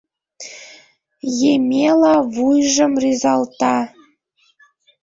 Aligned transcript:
Емела 1.51 2.15
вуйжым 2.33 2.93
рӱзалта. 3.01 3.77